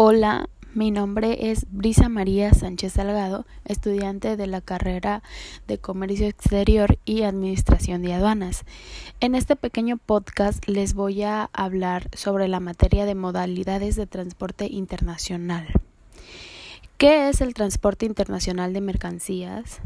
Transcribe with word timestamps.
Hola, 0.00 0.48
mi 0.74 0.92
nombre 0.92 1.50
es 1.50 1.66
Brisa 1.72 2.08
María 2.08 2.54
Sánchez 2.54 2.92
Salgado, 2.92 3.46
estudiante 3.64 4.36
de 4.36 4.46
la 4.46 4.60
carrera 4.60 5.24
de 5.66 5.78
Comercio 5.78 6.28
Exterior 6.28 7.00
y 7.04 7.22
Administración 7.22 8.02
de 8.02 8.12
Aduanas. 8.12 8.64
En 9.18 9.34
este 9.34 9.56
pequeño 9.56 9.96
podcast 9.96 10.64
les 10.68 10.94
voy 10.94 11.24
a 11.24 11.50
hablar 11.52 12.08
sobre 12.12 12.46
la 12.46 12.60
materia 12.60 13.06
de 13.06 13.16
modalidades 13.16 13.96
de 13.96 14.06
transporte 14.06 14.66
internacional. 14.66 15.66
¿Qué 16.96 17.28
es 17.28 17.40
el 17.40 17.54
transporte 17.54 18.06
internacional 18.06 18.72
de 18.72 18.80
mercancías? 18.80 19.80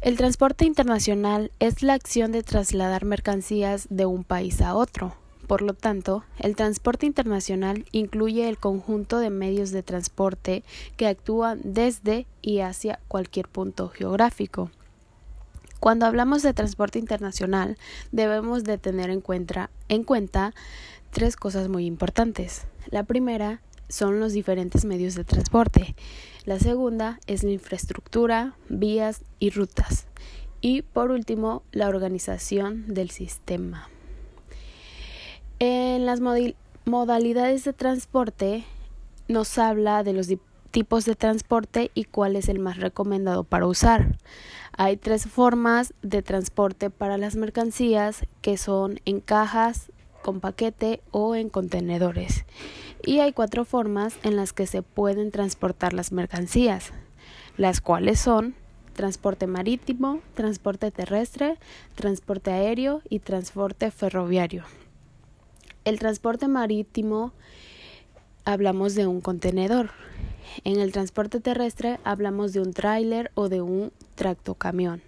El 0.00 0.16
transporte 0.16 0.64
internacional 0.64 1.52
es 1.58 1.82
la 1.82 1.92
acción 1.92 2.32
de 2.32 2.42
trasladar 2.42 3.04
mercancías 3.04 3.86
de 3.90 4.06
un 4.06 4.24
país 4.24 4.62
a 4.62 4.74
otro 4.74 5.14
por 5.44 5.62
lo 5.62 5.74
tanto, 5.74 6.24
el 6.38 6.56
transporte 6.56 7.06
internacional 7.06 7.84
incluye 7.92 8.48
el 8.48 8.58
conjunto 8.58 9.18
de 9.18 9.30
medios 9.30 9.70
de 9.70 9.82
transporte 9.82 10.64
que 10.96 11.06
actúan 11.06 11.60
desde 11.62 12.26
y 12.42 12.60
hacia 12.60 13.00
cualquier 13.08 13.48
punto 13.48 13.88
geográfico. 13.88 14.70
Cuando 15.80 16.06
hablamos 16.06 16.42
de 16.42 16.54
transporte 16.54 16.98
internacional, 16.98 17.76
debemos 18.10 18.64
de 18.64 18.78
tener 18.78 19.10
en 19.10 19.20
cuenta, 19.20 19.70
en 19.88 20.02
cuenta 20.02 20.54
tres 21.10 21.36
cosas 21.36 21.68
muy 21.68 21.86
importantes. 21.86 22.66
La 22.90 23.02
primera 23.04 23.60
son 23.88 24.18
los 24.18 24.32
diferentes 24.32 24.84
medios 24.84 25.14
de 25.14 25.24
transporte. 25.24 25.94
La 26.44 26.58
segunda 26.58 27.20
es 27.26 27.44
la 27.44 27.50
infraestructura, 27.50 28.56
vías 28.68 29.22
y 29.38 29.50
rutas. 29.50 30.06
Y 30.60 30.82
por 30.82 31.10
último, 31.10 31.62
la 31.72 31.88
organización 31.88 32.94
del 32.94 33.10
sistema. 33.10 33.90
En 35.60 36.04
las 36.04 36.20
modalidades 36.84 37.64
de 37.64 37.72
transporte 37.72 38.64
nos 39.28 39.56
habla 39.58 40.02
de 40.02 40.12
los 40.12 40.28
tipos 40.72 41.04
de 41.04 41.14
transporte 41.14 41.92
y 41.94 42.04
cuál 42.04 42.34
es 42.34 42.48
el 42.48 42.58
más 42.58 42.78
recomendado 42.78 43.44
para 43.44 43.66
usar. 43.66 44.18
Hay 44.76 44.96
tres 44.96 45.26
formas 45.26 45.94
de 46.02 46.22
transporte 46.22 46.90
para 46.90 47.18
las 47.18 47.36
mercancías 47.36 48.26
que 48.42 48.56
son 48.56 49.00
en 49.04 49.20
cajas, 49.20 49.92
con 50.22 50.40
paquete 50.40 51.00
o 51.12 51.36
en 51.36 51.48
contenedores. 51.48 52.44
Y 53.04 53.20
hay 53.20 53.32
cuatro 53.32 53.64
formas 53.64 54.16
en 54.24 54.34
las 54.34 54.52
que 54.52 54.66
se 54.66 54.82
pueden 54.82 55.30
transportar 55.30 55.92
las 55.92 56.10
mercancías, 56.10 56.92
las 57.56 57.80
cuales 57.80 58.18
son 58.18 58.56
transporte 58.94 59.46
marítimo, 59.46 60.20
transporte 60.34 60.90
terrestre, 60.90 61.58
transporte 61.94 62.50
aéreo 62.50 63.02
y 63.08 63.20
transporte 63.20 63.92
ferroviario. 63.92 64.64
El 65.84 65.98
transporte 65.98 66.48
marítimo 66.48 67.34
hablamos 68.46 68.94
de 68.94 69.06
un 69.06 69.20
contenedor. 69.20 69.90
En 70.64 70.80
el 70.80 70.92
transporte 70.92 71.40
terrestre 71.40 72.00
hablamos 72.04 72.54
de 72.54 72.60
un 72.60 72.72
tráiler 72.72 73.30
o 73.34 73.50
de 73.50 73.60
un 73.60 73.92
tractocamión. 74.14 75.02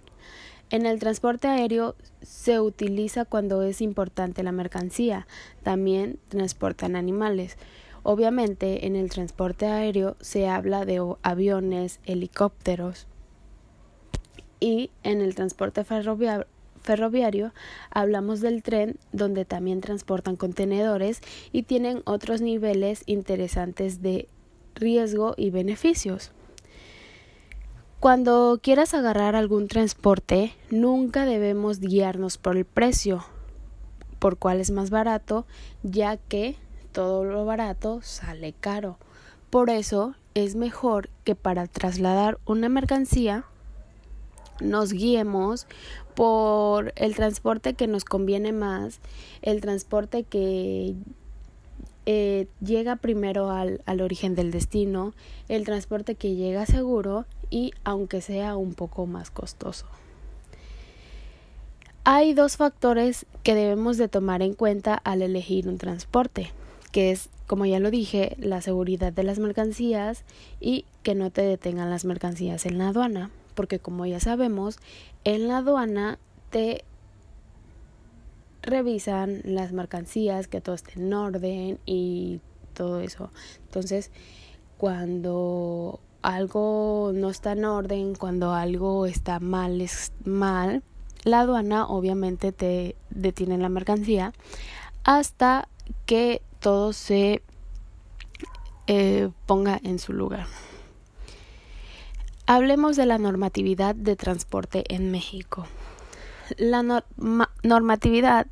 En 0.69 0.85
el 0.85 0.99
transporte 0.99 1.47
aéreo 1.47 1.95
se 2.21 2.59
utiliza 2.59 3.25
cuando 3.25 3.63
es 3.63 3.81
importante 3.81 4.43
la 4.43 4.51
mercancía. 4.51 5.25
También 5.63 6.19
transportan 6.29 6.95
animales. 6.95 7.57
Obviamente 8.03 8.85
en 8.85 8.95
el 8.95 9.09
transporte 9.09 9.65
aéreo 9.65 10.15
se 10.21 10.47
habla 10.47 10.85
de 10.85 11.01
aviones, 11.23 11.99
helicópteros. 12.05 13.07
Y 14.59 14.91
en 15.01 15.21
el 15.21 15.33
transporte 15.33 15.83
ferroviario 15.83 16.45
ferroviario, 16.87 17.53
hablamos 17.91 18.39
del 18.39 18.63
tren, 18.63 18.97
donde 19.11 19.43
también 19.43 19.81
transportan 19.81 20.37
contenedores 20.37 21.21
y 21.51 21.63
tienen 21.63 22.01
otros 22.05 22.39
niveles 22.41 23.03
interesantes 23.05 24.01
de 24.01 24.29
riesgo 24.73 25.33
y 25.35 25.49
beneficios. 25.49 26.31
Cuando 27.99 28.59
quieras 28.63 28.93
agarrar 28.93 29.35
algún 29.35 29.67
transporte, 29.67 30.53
nunca 30.69 31.25
debemos 31.25 31.79
guiarnos 31.79 32.37
por 32.37 32.55
el 32.55 32.63
precio, 32.63 33.25
por 34.19 34.37
cuál 34.37 34.61
es 34.61 34.71
más 34.71 34.89
barato, 34.89 35.45
ya 35.83 36.15
que 36.15 36.55
todo 36.93 37.25
lo 37.25 37.43
barato 37.43 37.99
sale 38.01 38.53
caro. 38.53 38.97
Por 39.49 39.69
eso 39.69 40.15
es 40.35 40.55
mejor 40.55 41.09
que 41.25 41.35
para 41.35 41.67
trasladar 41.67 42.37
una 42.45 42.69
mercancía 42.69 43.45
nos 44.59 44.93
guiemos 44.93 45.67
por 46.15 46.93
el 46.95 47.15
transporte 47.15 47.73
que 47.73 47.87
nos 47.87 48.03
conviene 48.03 48.51
más, 48.51 48.99
el 49.41 49.61
transporte 49.61 50.23
que 50.23 50.95
eh, 52.05 52.47
llega 52.61 52.95
primero 52.95 53.51
al, 53.51 53.81
al 53.85 54.01
origen 54.01 54.33
del 54.33 54.49
destino, 54.49 55.13
el 55.47 55.65
transporte 55.65 56.15
que 56.15 56.35
llega 56.35 56.65
seguro 56.65 57.25
y 57.49 57.73
aunque 57.83 58.21
sea 58.21 58.55
un 58.55 58.73
poco 58.73 59.05
más 59.05 59.29
costoso. 59.29 59.85
Hay 62.03 62.33
dos 62.33 62.55
factores 62.55 63.25
que 63.43 63.53
debemos 63.53 63.97
de 63.97 64.07
tomar 64.07 64.41
en 64.41 64.53
cuenta 64.53 64.95
al 64.95 65.21
elegir 65.21 65.67
un 65.67 65.77
transporte, 65.77 66.53
que 66.93 67.11
es, 67.11 67.29
como 67.47 67.65
ya 67.65 67.81
lo 67.81 67.91
dije, 67.91 68.37
la 68.39 68.61
seguridad 68.61 69.11
de 69.11 69.23
las 69.23 69.39
mercancías 69.39 70.23
y 70.61 70.85
que 71.03 71.15
no 71.15 71.29
te 71.29 71.41
detengan 71.41 71.89
las 71.89 72.05
mercancías 72.05 72.65
en 72.65 72.77
la 72.77 72.87
aduana 72.87 73.29
porque 73.57 73.79
como 73.79 74.05
ya 74.05 74.19
sabemos, 74.19 74.77
en 75.23 75.47
la 75.47 75.57
aduana 75.57 76.19
te 76.51 76.85
revisan 78.61 79.41
las 79.43 79.73
mercancías, 79.73 80.47
que 80.47 80.61
todo 80.61 80.75
esté 80.75 80.99
en 80.99 81.11
orden 81.11 81.79
y 81.87 82.39
todo 82.75 82.99
eso. 82.99 83.31
Entonces, 83.65 84.11
cuando 84.77 85.99
algo 86.21 87.11
no 87.15 87.31
está 87.31 87.53
en 87.53 87.65
orden, 87.65 88.13
cuando 88.13 88.53
algo 88.53 89.07
está 89.07 89.39
mal, 89.39 89.81
es 89.81 90.11
mal, 90.23 90.83
la 91.23 91.39
aduana 91.39 91.87
obviamente 91.87 92.51
te 92.51 92.95
detiene 93.09 93.57
la 93.57 93.69
mercancía 93.69 94.33
hasta 95.03 95.67
que 96.05 96.43
todo 96.59 96.93
se 96.93 97.41
eh, 98.85 99.31
ponga 99.47 99.79
en 99.81 99.97
su 99.97 100.13
lugar. 100.13 100.45
Hablemos 102.49 102.95
de 102.95 103.05
la 103.05 103.17
normatividad 103.17 103.93
de 103.93 104.15
transporte 104.15 104.85
en 104.87 105.11
México. 105.11 105.67
La 106.55 106.81
normatividad 107.61 108.47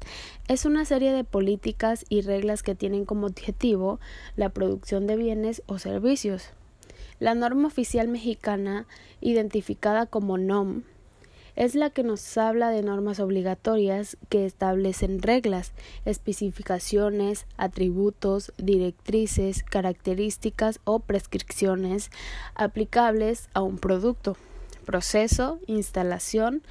es 0.49 0.65
una 0.65 0.83
serie 0.83 1.13
de 1.13 1.23
políticas 1.23 2.05
y 2.09 2.19
reglas 2.19 2.61
que 2.61 2.75
tienen 2.75 3.05
como 3.05 3.25
objetivo 3.25 4.01
la 4.35 4.49
producción 4.49 5.07
de 5.07 5.15
bienes 5.15 5.63
o 5.65 5.79
servicios. 5.79 6.49
La 7.19 7.35
norma 7.35 7.69
oficial 7.69 8.09
mexicana, 8.09 8.85
identificada 9.21 10.07
como 10.07 10.37
NOM, 10.37 10.83
es 11.55 11.75
la 11.75 11.89
que 11.89 12.03
nos 12.03 12.37
habla 12.37 12.69
de 12.69 12.81
normas 12.81 13.19
obligatorias 13.19 14.17
que 14.29 14.45
establecen 14.45 15.21
reglas, 15.21 15.71
especificaciones, 16.05 17.45
atributos, 17.57 18.53
directrices, 18.57 19.63
características 19.63 20.79
o 20.83 20.99
prescripciones 20.99 22.11
aplicables 22.55 23.49
a 23.53 23.61
un 23.61 23.77
producto, 23.77 24.35
proceso, 24.85 25.59
instalación, 25.67 26.61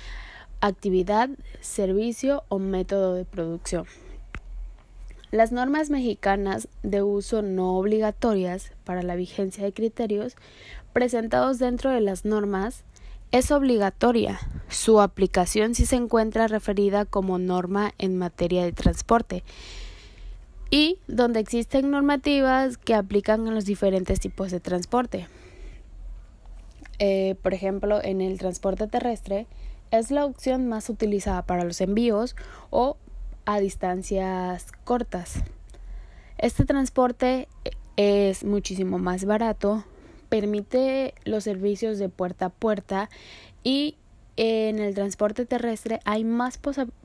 actividad, 0.61 1.31
servicio 1.61 2.45
o 2.49 2.59
método 2.59 3.15
de 3.15 3.25
producción. 3.25 3.87
Las 5.31 5.51
normas 5.51 5.91
mexicanas 5.91 6.69
de 6.83 7.03
uso 7.03 7.43
no 7.43 7.77
obligatorias 7.77 8.71
para 8.85 9.03
la 9.03 9.17
vigencia 9.17 9.65
de 9.65 9.73
criterios 9.73 10.37
presentados 10.93 11.59
dentro 11.59 11.91
de 11.91 12.01
las 12.01 12.25
normas 12.25 12.85
es 13.35 13.51
obligatoria. 13.51 14.39
Su 14.69 15.01
aplicación 15.01 15.75
si 15.75 15.87
se 15.87 15.97
encuentra 15.97 16.47
referida 16.47 17.05
como 17.05 17.41
norma 17.41 17.93
en 17.99 18.17
materia 18.17 18.63
de 18.63 18.71
transporte 18.71 19.43
y 20.71 20.99
donde 21.09 21.41
existen 21.41 21.91
normativas 21.91 22.79
que 22.79 22.95
aplican 22.95 23.49
a 23.49 23.51
los 23.51 23.65
diferentes 23.65 24.21
tipos 24.21 24.53
de 24.53 24.61
transporte. 24.61 25.27
Eh, 27.01 27.35
por 27.43 27.55
ejemplo, 27.55 28.01
en 28.05 28.21
el 28.21 28.39
transporte 28.39 28.87
terrestre 28.87 29.49
es 29.91 30.13
la 30.13 30.27
opción 30.27 30.69
más 30.69 30.89
utilizada 30.89 31.43
para 31.43 31.65
los 31.65 31.81
envíos 31.81 32.37
o 32.71 32.97
a 33.47 33.59
distancias 33.59 34.71
cortas. 34.85 35.43
Este 36.39 36.65
transporte 36.65 37.49
es 37.97 38.45
muchísimo 38.45 39.01
más 39.01 39.25
barato, 39.25 39.85
permite 40.35 41.15
los 41.25 41.45
servicios 41.45 42.01
de 42.01 42.09
puerta 42.09 42.47
a 42.47 42.49
puerta 42.49 43.09
y 43.63 43.95
en 44.37 44.81
el 44.81 44.93
transporte 44.93 45.47
terrestre 45.47 46.01
hay 46.05 46.25
más 46.25 46.59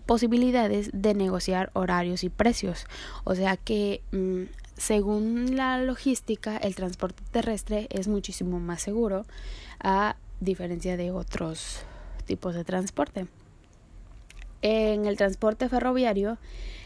posibilidades 0.07 0.89
de 0.93 1.13
negociar 1.13 1.69
horarios 1.73 2.23
y 2.23 2.29
precios. 2.29 2.87
O 3.25 3.35
sea 3.35 3.55
que 3.55 4.01
mm, 4.11 4.45
según 4.77 5.55
la 5.55 5.77
logística, 5.77 6.57
el 6.57 6.73
transporte 6.73 7.21
terrestre 7.29 7.87
es 7.91 8.07
muchísimo 8.07 8.59
más 8.59 8.81
seguro 8.81 9.27
a 9.79 10.15
diferencia 10.39 10.97
de 10.97 11.11
otros 11.11 11.81
tipos 12.25 12.55
de 12.55 12.63
transporte. 12.63 13.27
En 14.63 15.05
el 15.05 15.17
transporte 15.17 15.69
ferroviario, 15.69 16.39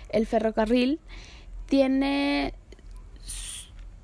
el 0.09 0.27
ferrocarril 0.27 0.99
tiene 1.67 2.53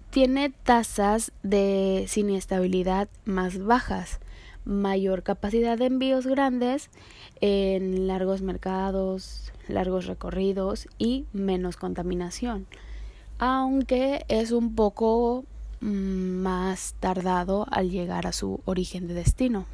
tiene 0.10 0.50
tasas 0.50 1.32
de 1.44 2.06
sinestabilidad 2.08 3.10
más 3.26 3.60
bajas, 3.64 4.20
mayor 4.66 5.24
capacidad 5.24 5.78
de 5.78 5.86
envíos 5.86 6.26
grandes 6.26 6.90
en 7.42 8.08
largos 8.08 8.42
mercados, 8.42 9.54
largos 9.68 10.08
recorridos 10.08 10.88
y 10.98 11.26
menos 11.32 11.78
contaminación, 11.78 12.66
aunque 13.38 14.26
es 14.28 14.52
un 14.52 14.76
poco 14.76 15.46
mm, 15.82 16.42
más 16.42 16.96
tardado 17.00 17.68
al 17.72 17.90
llegar 17.90 18.28
a 18.28 18.34
su 18.34 18.62
origen 18.66 19.08
de 19.08 19.14
destino. 19.14 19.66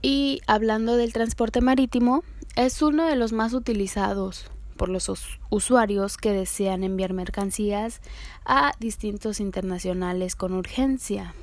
Y 0.00 0.40
hablando 0.46 0.96
del 0.96 1.12
transporte 1.12 1.60
marítimo, 1.60 2.22
es 2.54 2.82
uno 2.82 3.06
de 3.06 3.16
los 3.16 3.32
más 3.32 3.52
utilizados 3.52 4.50
por 4.78 4.88
los 4.88 5.12
usuarios 5.50 6.16
que 6.16 6.32
desean 6.32 6.84
enviar 6.84 7.12
mercancías 7.12 8.00
a 8.46 8.72
distintos 8.80 9.40
internacionales 9.40 10.34
con 10.34 10.54
urgencia. 10.54 11.34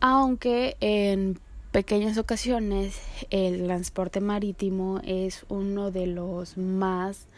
Aunque 0.00 0.76
en 0.80 1.38
pequeñas 1.70 2.18
ocasiones 2.18 3.00
el 3.30 3.64
transporte 3.64 4.20
marítimo 4.20 5.00
es 5.04 5.46
uno 5.48 5.90
de 5.90 6.06
los 6.06 6.58
más 6.58 7.28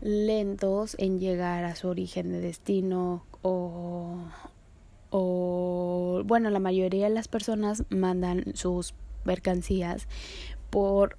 lentos 0.00 0.96
en 0.98 1.20
llegar 1.20 1.64
a 1.64 1.76
su 1.76 1.88
origen 1.88 2.32
de 2.32 2.40
destino 2.40 3.22
o, 3.42 4.16
bueno 6.24 6.50
la 6.50 6.58
mayoría 6.58 7.08
de 7.08 7.14
las 7.14 7.28
personas 7.28 7.84
mandan 7.90 8.44
sus 8.54 8.94
mercancías 9.24 10.06
por 10.70 11.18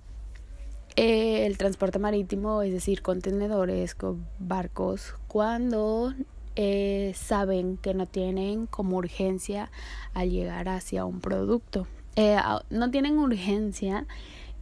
eh, 0.95 1.45
el 1.45 1.57
transporte 1.57 1.99
marítimo, 1.99 2.61
es 2.61 2.73
decir, 2.73 3.01
contenedores, 3.01 3.95
con 3.95 4.27
barcos, 4.39 5.15
cuando 5.27 6.13
eh, 6.55 7.13
saben 7.15 7.77
que 7.77 7.93
no 7.93 8.07
tienen 8.07 8.67
como 8.67 8.97
urgencia 8.97 9.71
al 10.13 10.31
llegar 10.31 10.67
hacia 10.69 11.05
un 11.05 11.21
producto. 11.21 11.87
Eh, 12.17 12.37
no 12.69 12.91
tienen 12.91 13.19
urgencia 13.19 14.05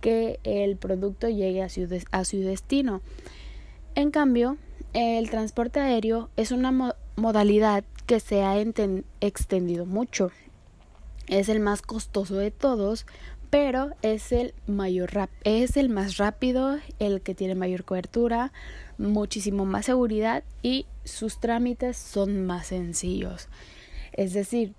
que 0.01 0.39
el 0.43 0.77
producto 0.77 1.27
llegue 1.29 1.63
a 1.63 1.69
su, 1.69 1.87
a 2.11 2.23
su 2.23 2.37
destino. 2.37 3.01
En 3.95 4.11
cambio, 4.11 4.57
el 4.93 5.29
transporte 5.29 5.79
aéreo 5.79 6.29
es 6.37 6.51
una 6.51 6.95
modalidad 7.15 7.83
que 8.05 8.19
se 8.19 8.43
ha 8.43 8.55
extendido 9.19 9.85
mucho. 9.85 10.31
Es 11.27 11.49
el 11.49 11.59
más 11.59 11.81
costoso 11.81 12.35
de 12.35 12.51
todos 12.51 13.05
pero 13.49 13.91
es 14.01 14.31
el 14.31 14.53
mayor 14.67 15.29
es 15.43 15.77
el 15.77 15.89
más 15.89 16.17
rápido, 16.17 16.77
el 16.99 17.21
que 17.21 17.35
tiene 17.35 17.55
mayor 17.55 17.83
cobertura, 17.83 18.51
muchísimo 18.97 19.65
más 19.65 19.85
seguridad 19.85 20.43
y 20.61 20.85
sus 21.03 21.39
trámites 21.39 21.97
son 21.97 22.45
más 22.45 22.67
sencillos. 22.67 23.47
Es 24.13 24.33
decir, 24.33 24.73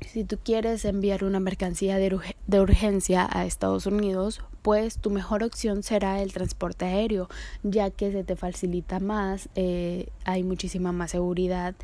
si 0.00 0.24
tú 0.24 0.38
quieres 0.42 0.84
enviar 0.84 1.24
una 1.24 1.40
mercancía 1.40 1.96
de, 1.96 2.18
urgencia 2.58 3.28
a 3.30 3.44
Estados 3.44 3.86
Unidos, 3.86 4.42
pues 4.62 4.98
tu 4.98 5.10
mejor 5.10 5.42
opción 5.42 5.82
será 5.82 6.22
el 6.22 6.32
transporte 6.32 6.84
aéreo, 6.84 7.28
ya 7.62 7.90
que 7.90 8.12
se 8.12 8.24
te 8.24 8.36
facilita 8.36 9.00
más, 9.00 9.48
eh, 9.54 10.08
hay 10.24 10.42
muchísima 10.42 10.92
más 10.92 11.10
seguridad 11.10 11.74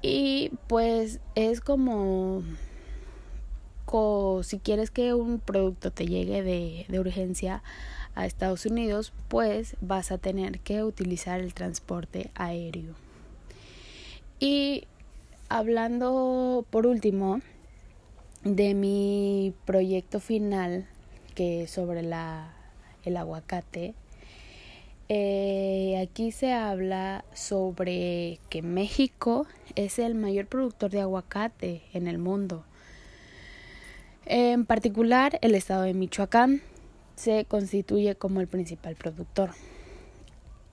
y 0.00 0.52
pues 0.68 1.20
es 1.34 1.60
como 1.60 2.42
si 4.42 4.58
quieres 4.58 4.90
que 4.90 5.14
un 5.14 5.40
producto 5.40 5.90
te 5.90 6.06
llegue 6.06 6.42
de, 6.42 6.86
de 6.88 7.00
urgencia 7.00 7.62
a 8.14 8.26
Estados 8.26 8.66
Unidos, 8.66 9.12
pues 9.28 9.76
vas 9.80 10.12
a 10.12 10.18
tener 10.18 10.60
que 10.60 10.82
utilizar 10.82 11.40
el 11.40 11.54
transporte 11.54 12.30
aéreo. 12.34 12.94
Y 14.40 14.84
hablando 15.48 16.66
por 16.70 16.86
último 16.86 17.40
de 18.44 18.74
mi 18.74 19.54
proyecto 19.64 20.20
final, 20.20 20.86
que 21.34 21.62
es 21.62 21.70
sobre 21.70 22.02
la, 22.02 22.52
el 23.04 23.16
aguacate, 23.16 23.94
eh, 25.08 25.98
aquí 26.02 26.32
se 26.32 26.52
habla 26.52 27.24
sobre 27.32 28.40
que 28.50 28.60
México 28.60 29.46
es 29.74 29.98
el 29.98 30.14
mayor 30.14 30.46
productor 30.46 30.90
de 30.90 31.00
aguacate 31.00 31.82
en 31.94 32.06
el 32.08 32.18
mundo. 32.18 32.64
En 34.30 34.66
particular, 34.66 35.38
el 35.40 35.54
estado 35.54 35.84
de 35.84 35.94
Michoacán 35.94 36.60
se 37.16 37.46
constituye 37.46 38.14
como 38.14 38.42
el 38.42 38.46
principal 38.46 38.94
productor. 38.94 39.52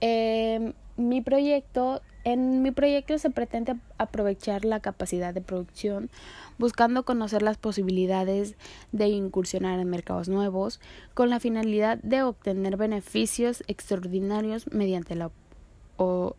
Em, 0.02 0.74
mi 0.98 1.22
proyecto, 1.22 2.02
en 2.24 2.60
mi 2.60 2.70
proyecto 2.70 3.16
se 3.16 3.30
pretende 3.30 3.76
aprovechar 3.96 4.66
la 4.66 4.80
capacidad 4.80 5.32
de 5.32 5.40
producción, 5.40 6.10
buscando 6.58 7.06
conocer 7.06 7.40
las 7.40 7.56
posibilidades 7.56 8.56
de 8.92 9.08
incursionar 9.08 9.80
en 9.80 9.88
mercados 9.88 10.28
nuevos, 10.28 10.78
con 11.14 11.30
la 11.30 11.40
finalidad 11.40 11.96
de 12.02 12.24
obtener 12.24 12.76
beneficios 12.76 13.64
extraordinarios 13.68 14.70
mediante 14.70 15.14
la 15.14 15.30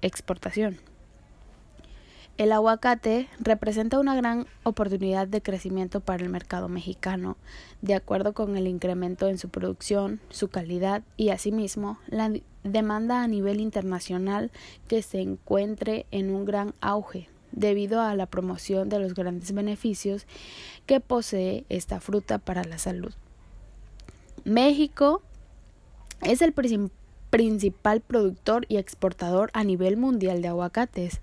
exportación. 0.04 0.78
El 2.38 2.52
aguacate 2.52 3.28
representa 3.40 4.00
una 4.00 4.16
gran 4.16 4.46
oportunidad 4.62 5.28
de 5.28 5.42
crecimiento 5.42 6.02
para 6.02 6.24
el 6.24 6.30
mercado 6.30 6.70
mexicano, 6.70 7.36
de 7.82 7.96
acuerdo 7.96 8.34
con 8.34 8.56
el 8.56 8.68
incremento 8.68 9.28
en 9.28 9.40
su 9.40 9.50
producción, 9.50 10.20
su 10.30 10.48
calidad 10.48 11.02
y 11.18 11.30
asimismo 11.30 11.98
la 12.06 12.32
demanda 12.64 13.24
a 13.24 13.28
nivel 13.28 13.60
internacional 13.60 14.52
que 14.88 15.02
se 15.02 15.20
encuentre 15.20 16.06
en 16.12 16.30
un 16.30 16.46
gran 16.46 16.76
auge 16.80 17.28
debido 17.54 18.02
a 18.02 18.14
la 18.14 18.28
promoción 18.28 18.88
de 18.88 19.00
los 19.00 19.16
grandes 19.16 19.52
beneficios 19.52 20.28
que 20.86 21.00
posee 21.00 21.66
esta 21.70 22.00
fruta 22.00 22.38
para 22.38 22.64
la 22.64 22.78
salud. 22.78 23.14
México 24.44 25.24
es 26.22 26.44
el 26.44 26.54
principal 27.32 28.02
productor 28.02 28.68
y 28.70 28.78
exportador 28.78 29.50
a 29.54 29.64
nivel 29.64 29.98
mundial 29.98 30.44
de 30.44 30.50
aguacates 30.50 31.20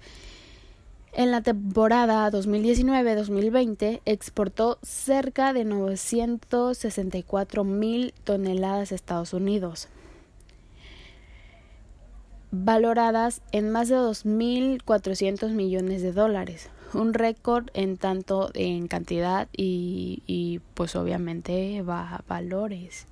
en 1.17 1.31
la 1.31 1.43
temporada 1.43 2.29
2019-2020 2.31 4.01
exportó 4.05 4.79
cerca 4.83 5.53
de 5.53 5.65
964 5.65 7.65
mil 7.65 8.13
toneladas 8.25 8.91
a 8.91 8.97
Estados 8.97 9.33
Unidos, 9.33 9.89
valoradas 12.51 13.43
en 13.53 13.71
más 13.71 13.89
de 13.89 13.97
2.400 13.97 15.51
millones 15.51 16.03
de 16.03 16.13
dólares, 16.13 16.71
un 16.93 17.15
récord 17.15 17.69
en 17.75 17.97
tanto 17.97 18.51
en 18.55 18.89
cantidad 18.89 19.49
y, 19.57 20.61
pues 20.75 20.97
obviamente 20.97 21.83
va 21.83 22.25
valores. 22.29 23.07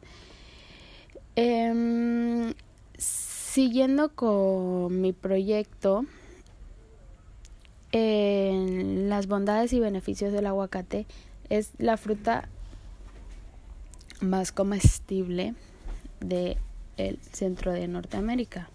Em, 1.34 2.52
siguiendo 2.98 4.10
con 4.10 5.00
mi 5.00 5.12
proyecto, 5.12 6.04
en 7.92 9.08
las 9.10 9.26
bondades 9.26 9.72
y 9.72 9.80
beneficios 9.80 10.32
del 10.32 10.46
aguacate 10.46 11.06
es 11.50 11.70
la 11.78 11.96
fruta 11.98 12.48
más 14.20 14.52
comestible 14.52 15.54
del 16.20 16.56
centro 17.32 17.72
de 17.72 17.86
Norteamérica. 17.88 18.70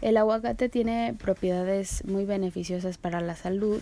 El 0.00 0.16
aguacate 0.16 0.68
tiene 0.68 1.14
propiedades 1.14 2.04
muy 2.04 2.24
beneficiosas 2.24 2.98
para 2.98 3.20
la 3.20 3.36
salud 3.36 3.80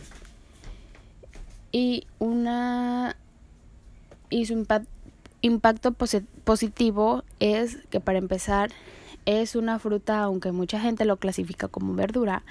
y 1.73 2.07
una 2.19 3.17
y 4.29 4.47
su 4.47 4.67
impacto 5.41 5.93
positivo 6.45 7.25
es 7.41 7.79
que 7.91 8.01
para 8.01 8.19
empezar 8.19 8.71
es 9.27 9.57
una 9.57 9.79
fruta 9.79 10.23
aunque 10.23 10.53
mucha 10.53 10.81
gente 10.81 11.05
lo 11.05 11.17
clasifica 11.17 11.69
como 11.69 11.95
verdura 11.95 12.43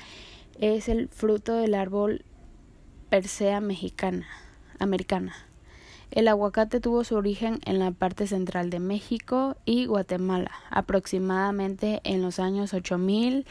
es 0.59 0.89
el 0.89 1.07
fruto 1.09 1.53
del 1.53 1.73
árbol 1.73 2.23
Persea 3.09 3.59
mexicana, 3.59 4.27
americana. 4.77 5.33
El 6.11 6.27
aguacate 6.27 6.79
tuvo 6.79 7.03
su 7.03 7.15
origen 7.15 7.59
en 7.65 7.79
la 7.79 7.91
parte 7.91 8.27
central 8.27 8.69
de 8.69 8.79
México 8.79 9.55
y 9.65 9.85
Guatemala, 9.85 10.51
aproximadamente 10.69 12.01
en 12.03 12.21
los 12.21 12.39
años 12.39 12.73
8000, 12.73 13.45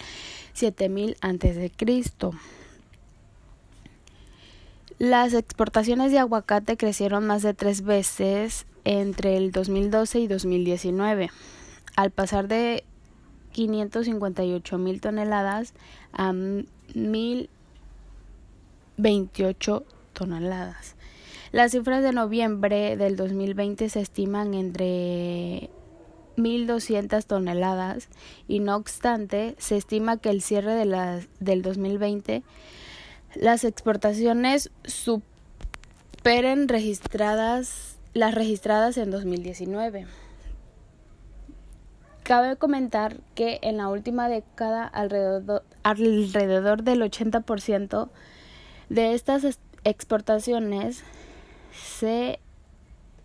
7000 0.53 1.17
a.C. 1.21 1.73
Las 4.99 5.35
exportaciones 5.35 6.11
de 6.11 6.19
aguacate 6.19 6.77
crecieron 6.77 7.27
más 7.27 7.43
de 7.43 7.55
tres 7.55 7.83
veces 7.83 8.67
entre 8.85 9.37
el 9.37 9.53
2012 9.53 10.19
y 10.19 10.27
2019, 10.27 11.31
al 11.95 12.11
pasar 12.11 12.49
de 12.49 12.83
558 13.53 14.79
mil 14.79 15.01
toneladas 15.01 15.75
a 16.13 16.33
1028 16.95 19.85
toneladas. 20.13 20.95
Las 21.53 21.73
cifras 21.73 22.03
de 22.03 22.13
noviembre 22.13 22.97
del 22.97 23.17
2020 23.17 23.89
se 23.89 24.01
estiman 24.01 24.55
entre 24.55 25.71
1.200 26.37 27.25
toneladas 27.25 28.09
y 28.47 28.61
no 28.61 28.77
obstante 28.77 29.55
se 29.59 29.77
estima 29.77 30.19
que 30.19 30.31
el 30.31 30.43
cierre 30.43 30.75
de 30.75 30.85
la, 30.85 31.21
del 31.41 31.63
2020 31.63 32.43
las 33.35 33.65
exportaciones 33.65 34.71
superen 34.85 36.69
registradas 36.69 37.97
las 38.15 38.35
registradas 38.35 38.97
en 38.97 39.11
2019. 39.11 40.07
Cabe 42.29 42.57
comentar 42.57 43.17
que 43.35 43.59
en 43.63 43.79
la 43.79 43.89
última 43.89 44.29
década 44.29 44.85
alrededor, 44.85 45.63
del 46.83 47.01
80% 47.01 48.11
de 48.91 49.15
estas 49.15 49.59
exportaciones 49.85 51.05
se 51.73 52.39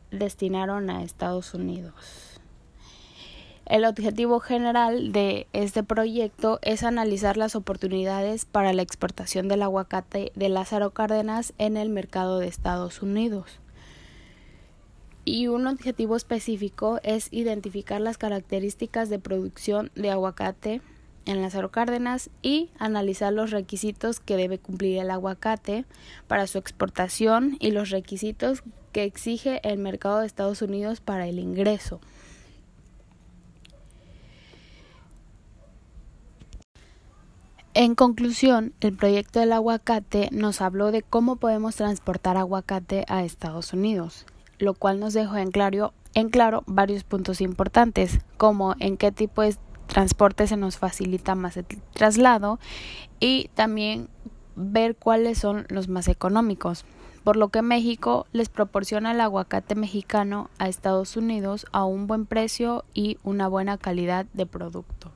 destinaron 0.10 0.89
a 0.89 1.03
Estados 1.03 1.53
Unidos. 1.53 2.39
El 3.65 3.83
objetivo 3.83 4.39
general 4.39 5.12
de 5.12 5.48
este 5.51 5.83
proyecto 5.83 6.60
es 6.62 6.83
analizar 6.83 7.36
las 7.36 7.57
oportunidades 7.57 8.45
para 8.45 8.72
la 8.72 8.83
exportación 8.83 9.50
del 9.50 9.63
aguacate 9.63 10.31
de 10.36 10.48
Lázaro 10.48 10.91
Cárdenas 10.91 11.51
en 11.57 11.75
el 11.75 11.89
mercado 11.89 12.39
de 12.39 12.48
Estados 12.48 13.01
Unidos 13.01 13.60
y 15.25 15.47
un 15.47 15.67
objetivo 15.67 16.15
específico 16.15 16.99
es 17.03 17.27
identificar 17.31 18.01
las 18.01 18.17
características 18.17 19.09
de 19.09 19.19
producción 19.19 19.91
de 19.95 20.11
aguacate 20.11 20.81
en 21.25 21.41
Lázaro 21.41 21.71
Cárdenas 21.71 22.29
y 22.41 22.69
analizar 22.77 23.31
los 23.31 23.51
requisitos 23.51 24.19
que 24.19 24.35
debe 24.35 24.59
cumplir 24.59 24.99
el 24.99 25.09
aguacate 25.11 25.85
para 26.27 26.47
su 26.47 26.57
exportación 26.57 27.55
y 27.59 27.71
los 27.71 27.89
requisitos 27.89 28.63
que 28.91 29.05
exige 29.05 29.61
el 29.63 29.77
mercado 29.77 30.19
de 30.19 30.27
Estados 30.27 30.61
Unidos 30.61 30.99
para 30.99 31.27
el 31.27 31.39
ingreso. 31.39 32.01
En 37.75 37.95
conclusión, 37.95 38.73
el 38.81 38.95
proyecto 38.95 39.39
del 39.39 39.53
aguacate 39.53 40.29
nos 40.31 40.61
habló 40.61 40.91
de 40.91 41.01
cómo 41.01 41.37
podemos 41.37 41.75
transportar 41.75 42.37
aguacate 42.37 43.03
a 43.07 43.23
Estados 43.23 43.73
Unidos 43.73 44.27
lo 44.63 44.74
cual 44.74 45.00
nos 45.00 45.13
dejó 45.13 45.38
en 45.38 45.51
claro, 45.51 45.93
en 46.13 46.29
claro 46.29 46.63
varios 46.65 47.03
puntos 47.03 47.41
importantes, 47.41 48.20
como 48.38 48.75
en 48.79 48.98
qué 48.98 49.12
tipo 49.12 49.41
de 49.41 49.55
transporte 49.88 50.48
se 50.48 50.58
nos 50.58 50.77
facilita 50.77 51.36
más 51.36 51.58
el 51.58 51.65
traslado 51.93 52.60
y 53.20 53.50
también 53.53 54.10
ver 54.55 54.96
cuáles 54.96 55.38
son 55.38 55.65
los 55.70 55.88
más 55.88 56.08
económicos, 56.08 56.86
por 57.24 57.38
lo 57.38 57.50
que 57.50 57.62
México 57.62 58.27
les 58.32 58.50
proporciona 58.50 59.12
el 59.12 59.22
aguacate 59.22 59.75
mexicano 59.75 60.50
a 60.58 60.67
Estados 60.67 61.15
Unidos 61.15 61.65
a 61.72 61.86
un 61.86 62.08
buen 62.08 62.25
precio 62.25 62.86
y 62.93 63.17
una 63.24 63.48
buena 63.48 63.77
calidad 63.77 64.25
de 64.34 64.46
producto. 64.46 65.12